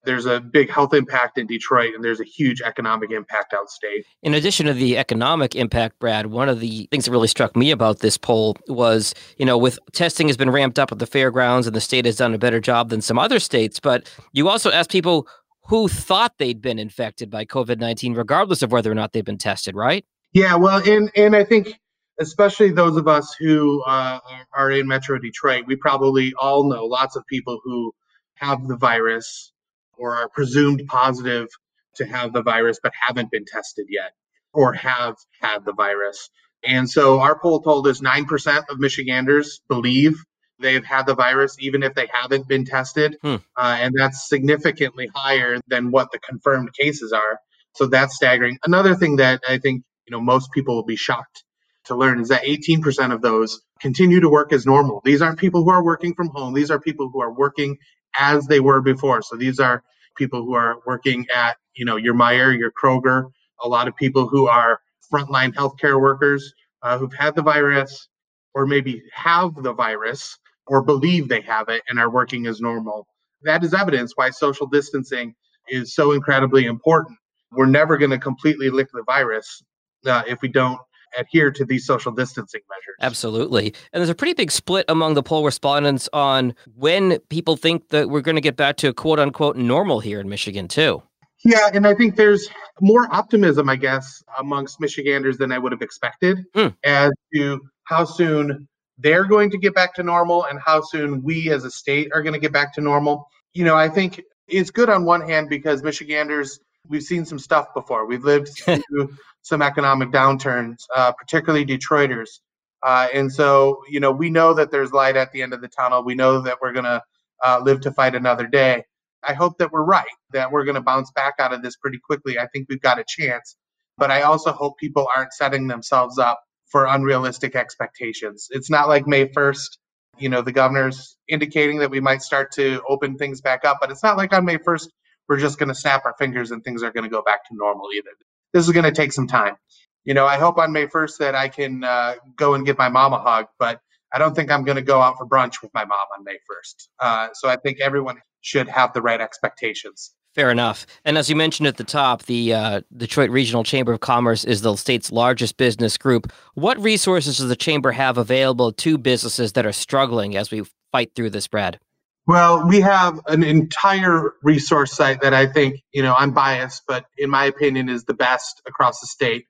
There's 0.06 0.26
a 0.26 0.40
big 0.40 0.70
health 0.70 0.94
impact 0.94 1.38
in 1.38 1.46
Detroit, 1.46 1.94
and 1.94 2.04
there's 2.04 2.22
a 2.22 2.26
huge 2.26 2.62
economic 2.62 3.12
impact 3.12 3.54
outstate. 3.54 4.04
In 4.24 4.34
addition 4.34 4.66
to 4.68 4.74
the 4.74 4.98
economic 4.98 5.56
impact, 5.56 6.00
Brad, 6.00 6.28
one 6.28 6.48
of 6.48 6.62
the 6.62 6.88
things 6.90 7.06
that 7.06 7.12
really 7.12 7.28
struck 7.28 7.56
me 7.56 7.70
about 7.70 8.00
this 8.00 8.18
poll 8.18 8.56
was, 8.70 9.14
you 9.38 9.46
know, 9.46 9.58
with 9.58 9.78
testing 9.92 10.28
has 10.28 10.38
been 10.38 10.50
ramped 10.50 10.80
up 10.80 10.92
at 10.94 11.00
the 11.00 11.06
fairgrounds 11.06 11.68
and 11.68 11.76
the 11.76 11.82
state 11.82 12.06
has 12.06 12.16
done 12.16 12.34
a 12.34 12.38
better 12.38 12.62
job 12.62 12.90
than 12.90 13.02
some 13.02 13.20
other 13.20 13.40
states, 13.40 13.80
but 13.80 14.10
you 14.32 14.48
also 14.48 14.72
asked 14.72 14.90
people 14.90 15.28
who 15.70 15.88
thought 15.88 16.34
they'd 16.38 16.62
been 16.62 16.80
infected 16.80 17.30
by 17.30 17.46
COVID 17.46 17.80
19, 17.80 18.14
regardless 18.14 18.62
of 18.62 18.72
whether 18.72 18.92
or 18.92 18.96
not 18.96 19.12
they've 19.12 19.26
been 19.26 19.38
tested, 19.38 19.76
right? 19.76 20.06
Yeah, 20.34 20.56
well, 20.56 20.82
and 20.88 21.12
and 21.16 21.36
I 21.36 21.44
think 21.44 21.80
especially 22.20 22.72
those 22.72 22.98
of 22.98 23.08
us 23.08 23.34
who 23.40 23.82
uh, 23.84 24.20
are 24.54 24.72
in 24.72 24.88
Metro 24.88 25.18
Detroit, 25.18 25.66
we 25.68 25.76
probably 25.76 26.34
all 26.40 26.70
know 26.70 26.86
lots 26.86 27.16
of 27.16 27.26
people 27.28 27.60
who 27.64 27.94
have 28.36 28.68
the 28.68 28.76
virus 28.76 29.52
or 29.98 30.16
are 30.16 30.30
presumed 30.30 30.84
positive 30.88 31.48
to 31.96 32.06
have 32.06 32.34
the 32.34 32.44
virus 32.44 32.80
but 32.82 32.94
haven't 33.08 33.32
been 33.32 33.46
tested 33.46 33.86
yet 33.90 34.12
or 34.54 34.74
have 34.74 35.16
had 35.42 35.66
the 35.66 35.74
virus. 35.74 36.30
And 36.64 36.90
so 36.90 37.20
our 37.20 37.40
poll 37.40 37.62
told 37.62 37.88
us 37.88 38.02
9% 38.02 38.64
of 38.70 38.80
Michiganders 38.80 39.62
believe 39.70 40.22
they've 40.62 40.84
had 40.84 41.06
the 41.06 41.16
virus 41.16 41.56
even 41.60 41.84
if 41.84 41.94
they 41.96 42.08
haven't 42.12 42.48
been 42.48 42.66
tested. 42.66 43.18
Hmm. 43.22 43.36
Uh, 43.56 43.78
and 43.80 43.94
that's 43.98 44.28
significantly 44.28 45.10
higher 45.16 45.60
than 45.68 45.92
what 45.92 46.12
the 46.12 46.20
confirmed 46.20 46.74
cases 46.74 47.14
are. 47.14 47.40
So 47.76 47.88
that's 47.88 48.16
staggering. 48.16 48.58
Another 48.66 48.96
thing 48.96 49.18
that 49.18 49.42
I 49.48 49.58
think 49.58 49.84
you 50.06 50.12
know 50.12 50.20
most 50.20 50.52
people 50.52 50.76
will 50.76 50.86
be 50.86 50.96
shocked 50.96 51.44
to 51.86 51.96
learn 51.96 52.20
is 52.20 52.30
that 52.30 52.44
18% 52.44 53.14
of 53.14 53.22
those 53.22 53.62
continue 53.80 54.20
to 54.20 54.30
work 54.30 54.54
as 54.54 54.66
normal. 54.66 55.02
These 55.04 55.22
aren't 55.22 55.40
people 55.40 55.64
who 55.64 55.70
are 55.70 55.84
working 55.84 56.14
from 56.14 56.30
home. 56.30 56.54
These 56.54 56.72
are 56.72 56.80
people 56.80 57.10
who 57.12 57.22
are 57.22 57.34
working 57.34 57.78
as 58.18 58.46
they 58.48 58.60
were 58.60 58.82
before. 58.82 59.22
So 59.22 59.36
these 59.36 59.60
are 59.60 59.84
people 60.18 60.44
who 60.44 60.54
are 60.54 60.78
working 60.86 61.26
at, 61.34 61.58
you 61.76 61.86
know, 61.86 61.96
your 61.96 62.14
Meijer, 62.14 62.58
your 62.58 62.72
Kroger, 62.72 63.30
a 63.64 63.68
lot 63.68 63.88
of 63.88 63.96
people 63.96 64.28
who 64.28 64.48
are 64.48 64.80
frontline 65.12 65.54
healthcare 65.54 66.00
workers 66.00 66.54
uh, 66.84 66.98
who've 66.98 67.14
had 67.14 67.36
the 67.36 67.42
virus 67.42 68.10
or 68.54 68.66
maybe 68.66 69.02
have 69.14 69.56
the 69.56 69.74
virus 69.74 70.38
or 70.68 70.84
believe 70.84 71.28
they 71.28 71.42
have 71.42 71.70
it 71.70 71.82
and 71.90 72.00
are 72.00 72.10
working 72.10 72.46
as 72.46 72.60
normal. 72.62 73.08
That 73.44 73.64
is 73.64 73.74
evidence 73.74 74.14
why 74.16 74.30
social 74.30 74.68
distancing 74.68 75.34
is 75.70 75.94
so 75.96 76.12
incredibly 76.12 76.66
important. 76.66 77.18
We're 77.52 77.66
never 77.66 77.98
going 77.98 78.12
to 78.12 78.20
completely 78.20 78.70
lick 78.70 78.90
the 78.94 79.04
virus 79.04 79.64
uh, 80.06 80.24
if 80.28 80.42
we 80.42 80.50
don't 80.50 80.80
adhere 81.18 81.52
to 81.52 81.66
these 81.66 81.86
social 81.86 82.12
distancing 82.12 82.62
measures. 82.70 82.96
Absolutely. 83.02 83.74
And 83.94 84.00
there's 84.00 84.10
a 84.10 84.16
pretty 84.16 84.34
big 84.34 84.52
split 84.52 84.86
among 84.88 85.14
the 85.14 85.24
poll 85.24 85.46
respondents 85.46 86.10
on 86.14 86.54
when 86.76 87.20
people 87.30 87.56
think 87.56 87.90
that 87.90 88.10
we're 88.10 88.22
going 88.22 88.36
to 88.36 88.42
get 88.42 88.56
back 88.56 88.78
to 88.78 88.94
quote 88.94 89.20
unquote 89.20 89.56
normal 89.56 90.00
here 90.00 90.20
in 90.20 90.30
Michigan, 90.30 90.68
too. 90.68 91.02
Yeah, 91.46 91.70
and 91.74 91.88
I 91.88 91.96
think 91.96 92.18
there's 92.18 92.50
more 92.82 93.08
optimism, 93.14 93.70
I 93.70 93.78
guess, 93.78 94.24
amongst 94.38 94.82
Michiganders 94.82 95.38
than 95.38 95.52
I 95.52 95.58
would 95.58 95.72
have 95.72 95.82
expected 95.82 96.46
Hmm. 96.54 96.68
as 96.84 97.12
to 97.34 97.62
how 97.86 98.04
soon 98.04 98.68
they're 98.98 99.24
going 99.24 99.50
to 99.52 99.58
get 99.58 99.74
back 99.74 99.96
to 99.96 100.04
normal 100.04 100.44
and 100.46 100.60
how 100.60 100.82
soon 100.82 101.24
we 101.24 101.50
as 101.52 101.64
a 101.64 101.72
state 101.72 102.10
are 102.14 102.22
going 102.22 102.34
to 102.34 102.40
get 102.40 102.52
back 102.52 102.74
to 102.74 102.82
normal. 102.82 103.28
You 103.54 103.64
know, 103.64 103.76
I 103.76 103.88
think 103.88 104.22
it's 104.50 104.70
good 104.72 104.90
on 104.90 105.06
one 105.06 105.22
hand 105.22 105.48
because 105.48 105.82
Michiganders, 105.82 106.60
we've 106.90 107.04
seen 107.04 107.26
some 107.26 107.40
stuff 107.40 107.74
before. 107.74 108.06
We've 108.06 108.24
lived 108.24 108.50
through 108.58 109.10
some 109.42 109.62
economic 109.62 110.12
downturns, 110.12 110.84
uh, 110.96 111.12
particularly 111.14 111.66
Detroiters. 111.66 112.40
Uh, 112.84 113.08
and 113.14 113.32
so, 113.32 113.82
you 113.90 114.00
know, 114.00 114.12
we 114.12 114.30
know 114.30 114.54
that 114.54 114.72
there's 114.72 114.92
light 114.92 115.16
at 115.16 115.32
the 115.32 115.42
end 115.42 115.54
of 115.54 115.62
the 115.62 115.68
tunnel. 115.68 116.04
We 116.04 116.16
know 116.16 116.42
that 116.42 116.58
we're 116.62 116.74
going 116.74 116.86
to 116.86 117.02
uh, 117.44 117.62
live 117.64 117.82
to 117.82 117.92
fight 117.92 118.16
another 118.16 118.48
day. 118.48 118.84
I 119.24 119.34
hope 119.34 119.58
that 119.58 119.72
we're 119.72 119.84
right, 119.84 120.06
that 120.32 120.52
we're 120.52 120.64
going 120.64 120.76
to 120.76 120.82
bounce 120.82 121.12
back 121.12 121.36
out 121.40 121.54
of 121.54 121.62
this 121.62 121.76
pretty 121.76 122.00
quickly. 122.00 122.40
I 122.40 122.48
think 122.48 122.68
we've 122.70 122.82
got 122.82 123.00
a 123.00 123.06
chance. 123.08 123.58
But 123.98 124.12
I 124.12 124.22
also 124.22 124.54
hope 124.54 124.78
people 124.78 125.10
aren't 125.16 125.34
setting 125.34 125.68
themselves 125.68 126.18
up 126.18 126.42
for 126.68 126.86
unrealistic 126.86 127.56
expectations. 127.56 128.48
It's 128.52 128.70
not 128.70 128.88
like 128.88 129.08
May 129.08 129.26
1st, 129.26 129.78
you 130.18 130.30
know, 130.30 130.42
the 130.42 130.54
governor's 130.54 131.18
indicating 131.28 131.80
that 131.80 131.90
we 131.90 132.00
might 132.00 132.22
start 132.22 132.52
to 132.54 132.82
open 132.88 133.18
things 133.18 133.42
back 133.42 133.66
up, 133.66 133.80
but 133.82 133.92
it's 133.92 134.04
not 134.04 134.16
like 134.16 134.32
on 134.32 134.46
May 134.46 134.58
1st, 134.58 134.88
we're 135.30 135.38
just 135.38 135.60
going 135.60 135.70
to 135.70 135.76
snap 135.76 136.04
our 136.06 136.16
fingers 136.18 136.52
and 136.52 136.64
things 136.64 136.84
are 136.84 136.92
going 136.92 137.04
to 137.04 137.10
go 137.10 137.22
back 137.22 137.48
to 137.48 137.56
normal 137.56 137.88
either. 137.96 138.10
This 138.52 138.66
is 138.66 138.74
going 138.74 138.84
to 138.84 138.92
take 138.92 139.14
some 139.14 139.28
time. 139.28 139.56
You 140.04 140.16
know, 140.16 140.26
I 140.26 140.38
hope 140.38 140.58
on 140.58 140.74
May 140.74 140.88
1st 140.88 141.18
that 141.20 141.36
I 141.36 141.48
can 141.48 141.84
uh, 141.84 142.16
go 142.36 142.56
and 142.56 142.66
give 142.66 142.78
my 142.78 142.90
mom 142.90 143.14
a 143.14 143.20
hug, 143.20 143.46
but 143.60 143.80
I 144.12 144.18
don't 144.18 144.36
think 144.36 144.50
I'm 144.50 144.64
going 144.64 144.78
to 144.78 144.82
go 144.82 145.00
out 145.00 145.18
for 145.18 145.28
brunch 145.28 145.62
with 145.62 145.72
my 145.74 145.86
mom 145.86 146.08
on 146.18 146.24
May 146.24 146.34
1st. 146.34 146.88
Uh, 147.00 147.28
so 147.34 147.48
I 147.48 147.58
think 147.58 147.80
everyone 147.80 148.18
should 148.42 148.68
have 148.68 148.92
the 148.94 149.02
right 149.02 149.22
expectations. 149.22 150.16
Fair 150.34 150.50
enough. 150.50 150.86
And 151.06 151.18
as 151.18 151.30
you 151.30 151.36
mentioned 151.36 151.68
at 151.68 151.78
the 151.78 151.84
top, 151.84 152.24
the 152.24 152.54
uh, 152.54 152.82
Detroit 152.96 153.30
Regional 153.30 153.64
Chamber 153.64 153.94
of 153.94 154.00
Commerce 154.00 154.46
is 154.46 154.62
the 154.62 154.76
state's 154.78 155.12
largest 155.12 155.58
business 155.58 155.98
group. 155.98 156.32
What 156.54 156.82
resources 156.82 157.38
does 157.38 157.50
the 157.50 157.56
chamber 157.56 157.92
have 157.92 158.18
available 158.18 158.72
to 158.74 158.98
businesses 158.98 159.54
that 159.54 159.66
are 159.66 159.72
struggling 159.72 160.36
as 160.36 160.50
we 160.50 160.64
fight 160.92 161.14
through 161.16 161.32
this, 161.32 161.48
Brad? 161.48 161.80
Well, 162.28 162.68
we 162.68 162.82
have 162.82 163.20
an 163.28 163.44
entire 163.44 164.34
resource 164.44 164.94
site 164.94 165.22
that 165.22 165.34
I 165.34 165.48
think, 165.48 165.82
you 165.94 166.04
know, 166.04 166.14
I'm 166.16 166.32
biased, 166.32 166.84
but 166.88 167.06
in 167.18 167.30
my 167.30 167.46
opinion 167.46 167.90
is 167.90 168.06
the 168.06 168.14
best 168.14 168.62
across 168.68 169.00
the 169.00 169.08
state 169.08 169.46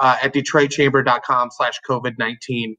uh, 0.00 0.16
at 0.22 0.34
detroitchamber.com 0.34 1.50
slash 1.52 1.78
COVID-19 1.88 2.74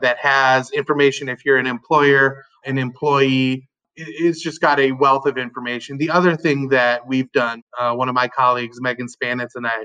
that 0.00 0.18
has 0.18 0.70
information 0.72 1.28
if 1.28 1.44
you're 1.44 1.56
an 1.56 1.66
employer, 1.66 2.44
an 2.64 2.78
employee, 2.78 3.68
it's 3.96 4.42
just 4.42 4.60
got 4.60 4.78
a 4.78 4.92
wealth 4.92 5.26
of 5.26 5.38
information. 5.38 5.98
The 5.98 6.10
other 6.10 6.36
thing 6.36 6.68
that 6.68 7.06
we've 7.06 7.30
done, 7.32 7.62
uh, 7.78 7.94
one 7.94 8.08
of 8.08 8.14
my 8.14 8.28
colleagues, 8.28 8.78
Megan 8.80 9.06
Spanitz, 9.06 9.50
and 9.54 9.66
I 9.66 9.84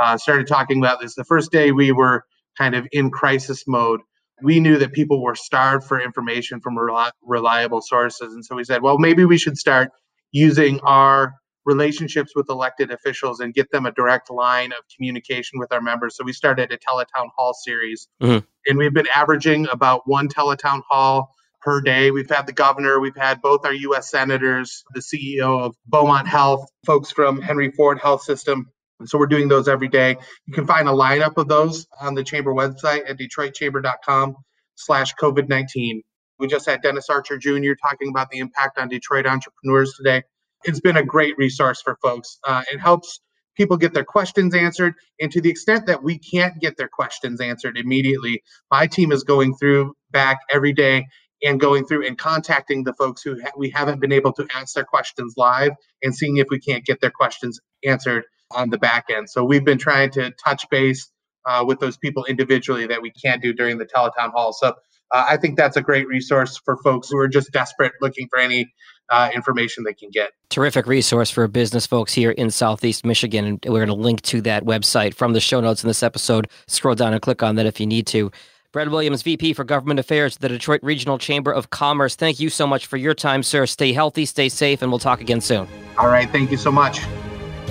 uh, 0.00 0.16
started 0.16 0.46
talking 0.46 0.78
about 0.78 1.00
this 1.00 1.14
the 1.14 1.24
first 1.24 1.52
day 1.52 1.72
we 1.72 1.92
were 1.92 2.24
kind 2.56 2.74
of 2.74 2.86
in 2.92 3.10
crisis 3.10 3.64
mode. 3.66 4.00
We 4.42 4.60
knew 4.60 4.78
that 4.78 4.92
people 4.92 5.22
were 5.22 5.34
starved 5.34 5.84
for 5.84 6.00
information 6.00 6.60
from 6.60 6.76
reli- 6.76 7.10
reliable 7.22 7.80
sources. 7.82 8.34
And 8.34 8.44
so 8.44 8.56
we 8.56 8.64
said, 8.64 8.82
well, 8.82 8.98
maybe 8.98 9.24
we 9.24 9.38
should 9.38 9.58
start 9.58 9.90
using 10.32 10.80
our 10.80 11.34
relationships 11.66 12.32
with 12.34 12.48
elected 12.48 12.90
officials 12.90 13.40
and 13.40 13.52
get 13.52 13.70
them 13.70 13.86
a 13.86 13.92
direct 13.92 14.30
line 14.30 14.72
of 14.72 14.78
communication 14.96 15.58
with 15.58 15.72
our 15.72 15.80
members. 15.80 16.16
So 16.16 16.24
we 16.24 16.32
started 16.32 16.72
a 16.72 16.78
teletown 16.78 17.28
hall 17.36 17.52
series. 17.54 18.08
Mhm. 18.22 18.44
And 18.66 18.78
we've 18.78 18.94
been 18.94 19.08
averaging 19.14 19.68
about 19.70 20.02
one 20.06 20.28
teletown 20.28 20.82
hall 20.88 21.34
per 21.60 21.80
day. 21.82 22.10
We've 22.10 22.28
had 22.28 22.46
the 22.46 22.52
governor, 22.54 22.98
we've 23.00 23.16
had 23.16 23.42
both 23.42 23.66
our 23.66 23.74
US 23.74 24.10
senators, 24.10 24.82
the 24.94 25.02
CEO 25.02 25.60
of 25.60 25.76
Beaumont 25.86 26.26
Health, 26.26 26.66
folks 26.86 27.10
from 27.10 27.40
Henry 27.40 27.70
Ford 27.70 27.98
Health 28.00 28.22
System. 28.22 28.70
And 29.00 29.08
so 29.08 29.18
we're 29.18 29.26
doing 29.26 29.48
those 29.48 29.66
every 29.66 29.88
day. 29.88 30.16
You 30.46 30.54
can 30.54 30.66
find 30.66 30.88
a 30.88 30.92
lineup 30.92 31.36
of 31.36 31.48
those 31.48 31.86
on 32.00 32.14
the 32.14 32.22
chamber 32.22 32.54
website 32.54 33.08
at 33.08 33.18
detroitchamber.com 33.18 34.36
slash 34.76 35.14
COVID-19. 35.14 36.02
We 36.38 36.46
just 36.46 36.66
had 36.66 36.82
Dennis 36.82 37.10
Archer 37.10 37.38
Jr. 37.38 37.72
talking 37.82 38.08
about 38.08 38.30
the 38.30 38.38
impact 38.38 38.78
on 38.78 38.88
Detroit 38.88 39.26
entrepreneurs 39.26 39.94
today. 39.96 40.22
It's 40.64 40.80
been 40.80 40.96
a 40.96 41.04
great 41.04 41.36
resource 41.38 41.82
for 41.82 41.96
folks. 42.02 42.38
Uh, 42.46 42.62
it 42.72 42.78
helps 42.78 43.20
people 43.56 43.76
get 43.76 43.94
their 43.94 44.04
questions 44.04 44.54
answered. 44.54 44.94
And 45.20 45.30
to 45.32 45.40
the 45.40 45.50
extent 45.50 45.86
that 45.86 46.02
we 46.02 46.18
can't 46.18 46.58
get 46.60 46.76
their 46.76 46.88
questions 46.88 47.40
answered 47.40 47.76
immediately, 47.76 48.42
my 48.70 48.86
team 48.86 49.12
is 49.12 49.24
going 49.24 49.54
through 49.56 49.94
back 50.10 50.38
every 50.50 50.72
day 50.72 51.06
and 51.42 51.58
going 51.58 51.86
through 51.86 52.06
and 52.06 52.18
contacting 52.18 52.84
the 52.84 52.94
folks 52.94 53.22
who 53.22 53.40
ha- 53.40 53.52
we 53.56 53.70
haven't 53.70 54.00
been 54.00 54.12
able 54.12 54.32
to 54.34 54.46
ask 54.54 54.74
their 54.74 54.84
questions 54.84 55.34
live 55.36 55.72
and 56.02 56.14
seeing 56.14 56.36
if 56.36 56.46
we 56.50 56.58
can't 56.58 56.84
get 56.84 57.00
their 57.00 57.10
questions 57.10 57.60
answered 57.84 58.24
on 58.50 58.70
the 58.70 58.78
back 58.78 59.06
end. 59.10 59.30
So 59.30 59.44
we've 59.44 59.64
been 59.64 59.78
trying 59.78 60.10
to 60.12 60.32
touch 60.44 60.68
base 60.70 61.10
uh, 61.46 61.64
with 61.66 61.80
those 61.80 61.96
people 61.96 62.24
individually 62.26 62.86
that 62.86 63.02
we 63.02 63.10
can't 63.10 63.42
do 63.42 63.52
during 63.52 63.78
the 63.78 63.86
teletown 63.86 64.32
hall. 64.32 64.52
So 64.52 64.74
uh, 65.12 65.24
I 65.28 65.36
think 65.36 65.56
that's 65.56 65.76
a 65.76 65.82
great 65.82 66.06
resource 66.06 66.60
for 66.64 66.76
folks 66.78 67.08
who 67.08 67.18
are 67.18 67.28
just 67.28 67.52
desperate 67.52 67.92
looking 68.00 68.28
for 68.28 68.38
any 68.38 68.72
uh, 69.10 69.30
information 69.34 69.84
they 69.84 69.94
can 69.94 70.10
get. 70.10 70.30
Terrific 70.50 70.86
resource 70.86 71.30
for 71.30 71.46
business 71.48 71.86
folks 71.86 72.12
here 72.12 72.30
in 72.30 72.50
Southeast 72.50 73.04
Michigan. 73.04 73.44
And 73.44 73.64
we're 73.64 73.84
going 73.84 73.88
to 73.88 73.94
link 73.94 74.22
to 74.22 74.40
that 74.42 74.64
website 74.64 75.14
from 75.14 75.32
the 75.32 75.40
show 75.40 75.60
notes 75.60 75.82
in 75.82 75.88
this 75.88 76.02
episode. 76.02 76.48
Scroll 76.68 76.94
down 76.94 77.12
and 77.12 77.20
click 77.20 77.42
on 77.42 77.56
that 77.56 77.66
if 77.66 77.80
you 77.80 77.86
need 77.86 78.06
to. 78.08 78.30
Brad 78.72 78.88
Williams, 78.88 79.22
VP 79.22 79.54
for 79.54 79.64
Government 79.64 79.98
Affairs 79.98 80.36
the 80.36 80.48
Detroit 80.48 80.78
Regional 80.84 81.18
Chamber 81.18 81.50
of 81.50 81.70
Commerce. 81.70 82.14
Thank 82.14 82.38
you 82.38 82.48
so 82.48 82.68
much 82.68 82.86
for 82.86 82.96
your 82.96 83.14
time, 83.14 83.42
sir. 83.42 83.66
Stay 83.66 83.92
healthy, 83.92 84.24
stay 84.26 84.48
safe, 84.48 84.80
and 84.80 84.92
we'll 84.92 85.00
talk 85.00 85.20
again 85.20 85.40
soon. 85.40 85.66
All 85.98 86.06
right. 86.06 86.30
Thank 86.30 86.52
you 86.52 86.56
so 86.56 86.70
much. 86.70 87.00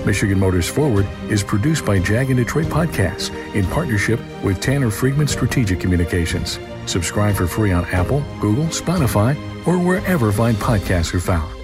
Michigan 0.06 0.40
Motors 0.40 0.68
Forward 0.68 1.08
is 1.30 1.44
produced 1.44 1.86
by 1.86 2.00
Jag 2.00 2.30
and 2.30 2.38
Detroit 2.38 2.68
Podcasts 2.68 3.34
in 3.54 3.66
partnership 3.68 4.20
with 4.44 4.60
Tanner 4.60 4.90
Friedman 4.90 5.28
Strategic 5.28 5.80
Communications. 5.80 6.60
Subscribe 6.86 7.36
for 7.36 7.48
free 7.48 7.72
on 7.72 7.86
Apple, 7.86 8.24
Google, 8.40 8.66
Spotify, 8.66 9.36
or 9.68 9.78
wherever 9.78 10.32
fine 10.32 10.56
podcasts 10.56 11.14
are 11.14 11.20
found. 11.20 11.59